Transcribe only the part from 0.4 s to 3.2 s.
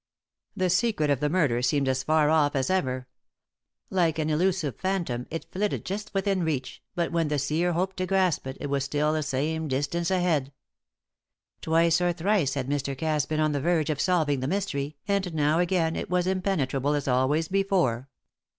The secret of the murder seemed as far off as ever